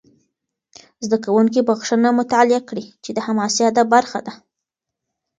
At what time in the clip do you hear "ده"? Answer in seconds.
4.25-4.33